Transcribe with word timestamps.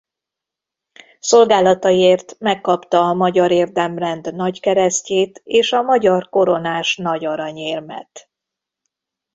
Szolgálataiért 1.19 2.39
megkapta 2.39 2.99
a 2.99 3.13
Magyar 3.13 3.51
Érdemrend 3.51 4.35
nagykeresztjét 4.35 5.41
és 5.43 5.71
a 5.71 5.81
Magyar 5.81 6.29
Koronás 6.29 6.97
Nagy 6.97 7.25
Aranyérmet. 7.25 8.29